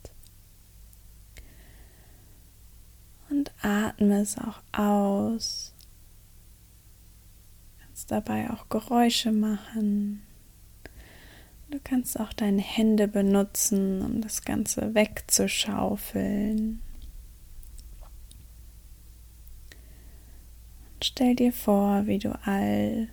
Und 3.35 3.51
atme 3.63 4.21
es 4.21 4.39
auch 4.39 4.61
aus. 4.71 5.75
Du 7.77 7.85
kannst 7.85 8.11
dabei 8.13 8.49
auch 8.51 8.69
Geräusche 8.69 9.33
machen. 9.33 10.23
Du 11.69 11.81
kannst 11.83 12.21
auch 12.21 12.33
deine 12.33 12.63
Hände 12.63 13.09
benutzen, 13.09 14.03
um 14.03 14.21
das 14.21 14.43
Ganze 14.45 14.95
wegzuschaufeln. 14.95 16.81
Und 20.95 21.05
stell 21.05 21.35
dir 21.35 21.53
vor, 21.53 22.07
wie 22.07 22.21
du 22.21 22.39
all 22.45 23.09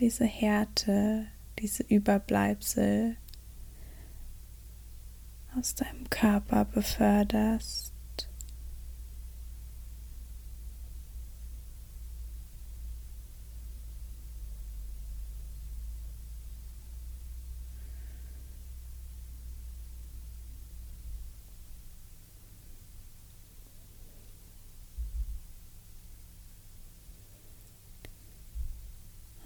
diese 0.00 0.24
Härte, 0.24 1.26
diese 1.60 1.84
Überbleibsel 1.84 3.16
aus 5.56 5.76
deinem 5.76 6.10
Körper 6.10 6.64
beförderst. 6.64 7.92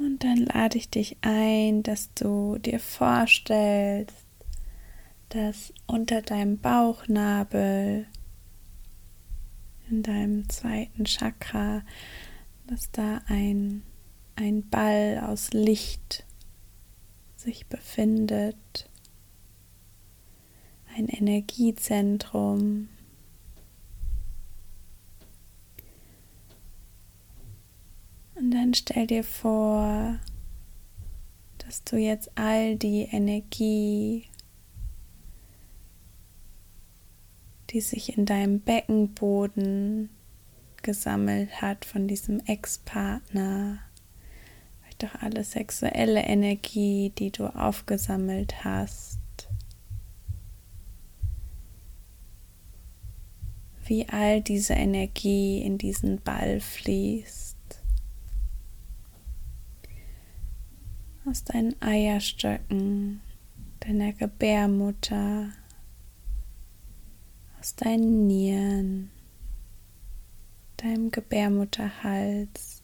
Und 0.02 0.24
dann 0.24 0.48
lade 0.62 0.78
ich 0.78 0.88
dich 0.88 1.16
ein, 1.22 1.82
dass 1.82 2.14
du 2.14 2.56
dir 2.56 2.78
vorstellst, 2.78 4.14
dass 5.30 5.72
unter 5.88 6.22
deinem 6.22 6.58
Bauchnabel, 6.58 8.06
in 9.90 10.04
deinem 10.04 10.48
zweiten 10.48 11.04
Chakra, 11.04 11.82
dass 12.68 12.92
da 12.92 13.22
ein, 13.26 13.82
ein 14.36 14.68
Ball 14.68 15.24
aus 15.26 15.52
Licht 15.52 16.24
sich 17.34 17.66
befindet, 17.66 18.88
ein 20.96 21.08
Energiezentrum. 21.08 22.88
Und 28.36 28.52
dann 28.52 28.74
stell 28.74 29.08
dir 29.08 29.24
vor, 29.24 30.20
dass 31.66 31.84
du 31.84 31.96
jetzt 31.96 32.30
all 32.36 32.76
die 32.76 33.02
Energie 33.02 34.26
die 37.72 37.80
sich 37.80 38.16
in 38.16 38.26
deinem 38.26 38.60
Beckenboden 38.60 40.10
gesammelt 40.82 41.62
hat 41.62 41.84
von 41.84 42.06
diesem 42.06 42.40
Ex-Partner, 42.40 43.78
vielleicht 44.80 45.04
auch 45.04 45.22
alle 45.22 45.44
sexuelle 45.44 46.20
Energie, 46.20 47.12
die 47.18 47.30
du 47.30 47.46
aufgesammelt 47.46 48.64
hast. 48.64 49.18
Wie 53.84 54.08
all 54.08 54.40
diese 54.40 54.74
Energie 54.74 55.62
in 55.62 55.76
diesen 55.76 56.20
Ball 56.20 56.60
fließt. 56.60 57.51
Aus 61.24 61.44
deinen 61.44 61.80
Eierstöcken, 61.80 63.20
deiner 63.78 64.12
Gebärmutter, 64.12 65.52
aus 67.60 67.76
deinen 67.76 68.26
Nieren, 68.26 69.10
deinem 70.78 71.12
Gebärmutterhals, 71.12 72.82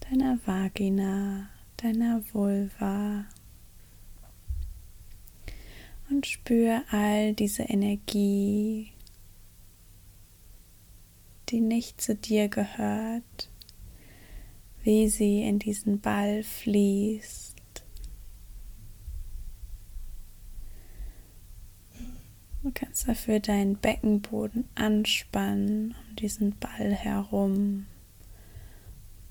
deiner 0.00 0.38
Vagina, 0.44 1.48
deiner 1.76 2.22
Vulva. 2.32 3.24
Und 6.10 6.26
spür 6.26 6.82
all 6.90 7.34
diese 7.34 7.62
Energie, 7.62 8.92
die 11.50 11.60
nicht 11.60 12.00
zu 12.00 12.16
dir 12.16 12.48
gehört, 12.48 13.51
wie 14.82 15.08
sie 15.08 15.42
in 15.42 15.58
diesen 15.58 16.00
Ball 16.00 16.42
fließt. 16.42 17.52
Du 22.62 22.70
kannst 22.72 23.08
dafür 23.08 23.40
deinen 23.40 23.76
Beckenboden 23.76 24.68
anspannen 24.76 25.96
um 26.08 26.16
diesen 26.16 26.56
Ball 26.58 26.94
herum. 26.94 27.86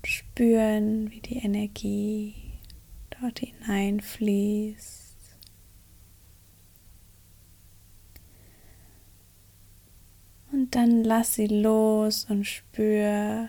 Spüren, 0.04 1.10
wie 1.10 1.20
die 1.20 1.38
Energie 1.38 2.34
dort 3.08 3.38
hineinfließt. 3.38 5.02
Und 10.52 10.74
dann 10.74 11.02
lass 11.02 11.34
sie 11.34 11.46
los 11.46 12.26
und 12.28 12.44
spür, 12.44 13.48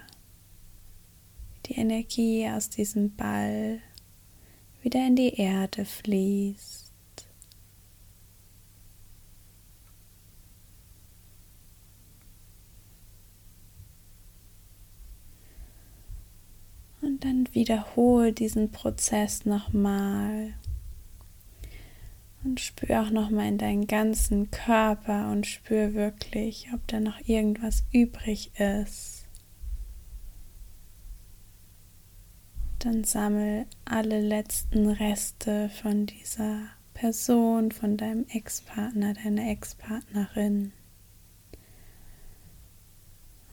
die 1.74 1.80
Energie 1.80 2.48
aus 2.50 2.70
diesem 2.70 3.16
Ball 3.16 3.80
wieder 4.82 5.06
in 5.06 5.16
die 5.16 5.36
Erde 5.36 5.86
fließt. 5.86 6.92
Und 17.02 17.26
dann 17.26 17.48
wiederhole 17.54 18.32
diesen 18.32 18.72
Prozess 18.72 19.46
nochmal. 19.46 20.54
Und 22.44 22.60
spür 22.60 23.02
auch 23.02 23.10
nochmal 23.10 23.48
in 23.48 23.58
deinen 23.58 23.88
ganzen 23.88 24.52
Körper 24.52 25.32
und 25.32 25.46
spür 25.46 25.94
wirklich, 25.94 26.68
ob 26.74 26.86
da 26.88 27.00
noch 27.00 27.20
irgendwas 27.26 27.84
übrig 27.92 28.52
ist. 28.60 29.23
Dann 32.84 33.06
sammel 33.06 33.66
alle 33.86 34.20
letzten 34.20 34.90
Reste 34.90 35.70
von 35.70 36.06
dieser 36.06 36.68
Person, 36.94 37.72
von 37.72 37.96
deinem 37.96 38.26
Ex-Partner, 38.28 39.14
deiner 39.14 39.50
Ex-Partnerin. 39.50 40.74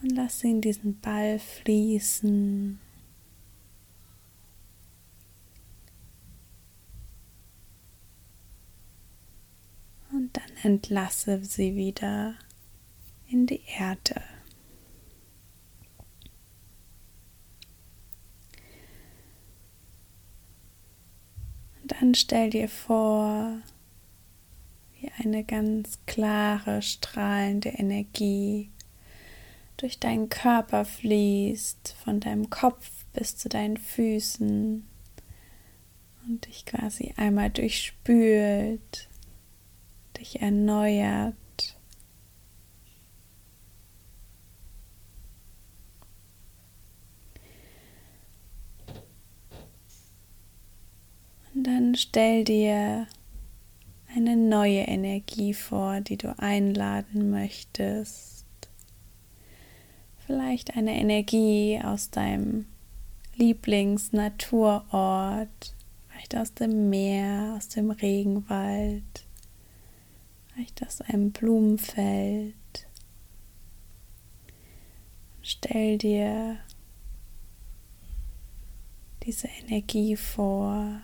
Und 0.01 0.11
lass 0.11 0.39
sie 0.39 0.51
in 0.51 0.61
diesen 0.61 0.99
Ball 0.99 1.39
fließen. 1.39 2.79
und 10.21 10.37
dann 10.37 10.73
entlasse 10.73 11.43
sie 11.43 11.75
wieder 11.75 12.35
in 13.27 13.47
die 13.47 13.61
Erde. 13.77 14.21
Und 21.80 21.80
dann 21.91 22.15
stell 22.15 22.49
dir 22.49 22.69
vor, 22.69 23.57
wie 24.99 25.11
eine 25.23 25.43
ganz 25.43 25.99
klare, 26.05 26.81
strahlende 26.81 27.69
Energie 27.69 28.69
durch 29.77 29.99
deinen 29.99 30.29
Körper 30.29 30.85
fließt, 30.85 31.95
von 32.03 32.19
deinem 32.19 32.49
Kopf 32.49 33.05
bis 33.13 33.35
zu 33.35 33.49
deinen 33.49 33.77
Füßen 33.77 34.87
und 36.27 36.45
dich 36.45 36.65
quasi 36.65 37.13
einmal 37.17 37.49
durchspült 37.49 39.09
dich 40.21 40.41
erneuert. 40.41 41.35
Und 51.53 51.60
dann 51.71 51.95
stell 51.95 52.43
dir 52.43 53.07
eine 54.13 54.35
neue 54.35 54.81
Energie 54.81 55.53
vor, 55.53 56.01
die 56.01 56.17
du 56.17 56.37
einladen 56.37 57.29
möchtest. 57.29 58.45
Vielleicht 60.25 60.75
eine 60.75 60.99
Energie 60.99 61.79
aus 61.81 62.09
deinem 62.09 62.65
Lieblingsnaturort, 63.35 65.75
vielleicht 66.09 66.35
aus 66.35 66.53
dem 66.53 66.89
Meer, 66.89 67.53
aus 67.55 67.69
dem 67.69 67.91
Regenwald, 67.91 69.25
vielleicht 70.47 70.85
aus 70.85 70.99
einem 71.01 71.31
Blumenfeld. 71.31 72.55
Stell 75.41 75.97
dir 75.97 76.57
diese 79.23 79.47
Energie 79.47 80.17
vor 80.17 81.01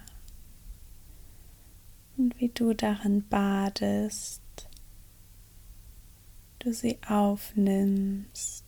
und 2.17 2.39
wie 2.39 2.49
du 2.49 2.73
darin 2.73 3.27
badest, 3.27 4.41
du 6.59 6.73
sie 6.73 6.97
aufnimmst. 7.07 8.66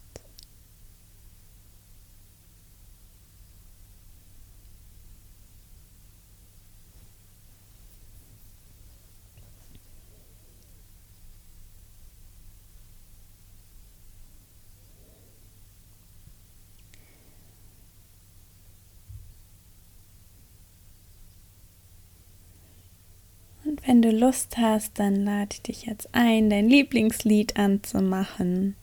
Wenn 23.89 24.04
du 24.04 24.12
Lust 24.12 24.60
hast, 24.60 24.99
dann 24.99 25.25
lade 25.25 25.49
ich 25.54 25.62
dich 25.63 25.86
jetzt 25.88 26.10
ein, 26.12 26.52
dein 26.52 26.69
Lieblingslied 26.69 27.58
anzumachen 27.58 28.75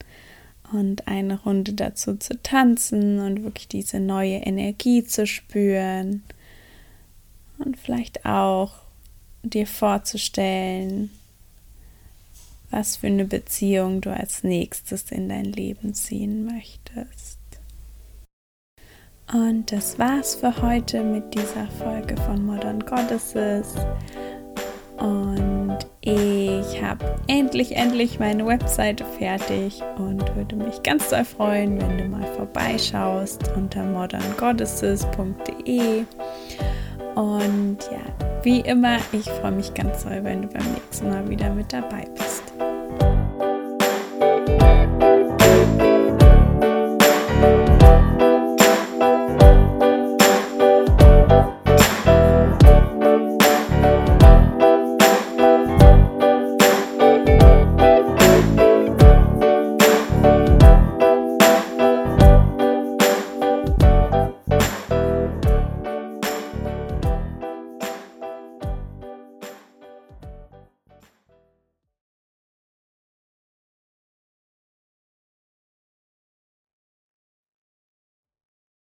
und 0.73 1.07
eine 1.07 1.41
Runde 1.43 1.71
dazu 1.71 2.17
zu 2.17 2.37
tanzen 2.43 3.19
und 3.19 3.41
wirklich 3.45 3.69
diese 3.69 4.01
neue 4.01 4.39
Energie 4.39 5.05
zu 5.05 5.25
spüren 5.25 6.23
und 7.57 7.77
vielleicht 7.77 8.25
auch 8.25 8.73
dir 9.43 9.65
vorzustellen, 9.65 11.09
was 12.69 12.97
für 12.97 13.07
eine 13.07 13.23
Beziehung 13.23 14.01
du 14.01 14.13
als 14.13 14.43
nächstes 14.43 15.09
in 15.09 15.29
dein 15.29 15.45
Leben 15.45 15.93
ziehen 15.93 16.43
möchtest. 16.43 17.39
Und 19.31 19.71
das 19.71 19.97
war's 19.99 20.35
für 20.35 20.61
heute 20.61 21.01
mit 21.01 21.33
dieser 21.33 21.67
Folge 21.67 22.17
von 22.17 22.45
Modern 22.45 22.81
Goddesses. 22.81 23.73
Und 24.97 25.77
ich 26.01 26.81
habe 26.81 27.05
endlich, 27.27 27.75
endlich 27.75 28.19
meine 28.19 28.45
Webseite 28.45 29.05
fertig 29.05 29.81
und 29.97 30.35
würde 30.35 30.55
mich 30.55 30.83
ganz 30.83 31.09
doll 31.09 31.25
freuen, 31.25 31.81
wenn 31.81 31.97
du 31.97 32.05
mal 32.05 32.23
vorbeischaust 32.35 33.51
unter 33.55 33.83
moderngoddesses.de. 33.83 36.05
Und 37.15 37.79
ja, 37.91 37.99
wie 38.43 38.59
immer, 38.61 38.97
ich 39.11 39.29
freue 39.29 39.51
mich 39.51 39.73
ganz 39.73 40.03
doll, 40.03 40.23
wenn 40.23 40.43
du 40.43 40.47
beim 40.47 40.71
nächsten 40.73 41.09
Mal 41.09 41.27
wieder 41.29 41.51
mit 41.51 41.73
dabei 41.73 42.05
bist. 42.15 42.26